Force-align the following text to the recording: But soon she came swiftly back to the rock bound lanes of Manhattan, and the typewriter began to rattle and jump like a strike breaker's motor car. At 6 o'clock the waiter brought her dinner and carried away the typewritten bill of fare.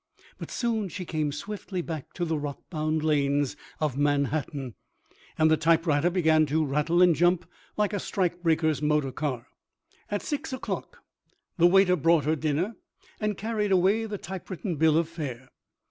But 0.39 0.49
soon 0.49 0.89
she 0.89 1.05
came 1.05 1.31
swiftly 1.31 1.83
back 1.83 2.11
to 2.13 2.25
the 2.25 2.35
rock 2.39 2.59
bound 2.71 3.03
lanes 3.03 3.55
of 3.79 3.97
Manhattan, 3.99 4.73
and 5.37 5.51
the 5.51 5.57
typewriter 5.57 6.09
began 6.09 6.47
to 6.47 6.65
rattle 6.65 7.03
and 7.03 7.13
jump 7.15 7.45
like 7.77 7.93
a 7.93 7.99
strike 7.99 8.41
breaker's 8.41 8.81
motor 8.81 9.11
car. 9.11 9.45
At 10.09 10.23
6 10.23 10.53
o'clock 10.53 11.03
the 11.59 11.67
waiter 11.67 11.95
brought 11.95 12.25
her 12.25 12.35
dinner 12.35 12.77
and 13.19 13.37
carried 13.37 13.71
away 13.71 14.05
the 14.05 14.17
typewritten 14.17 14.77
bill 14.77 14.97
of 14.97 15.07
fare. 15.07 15.51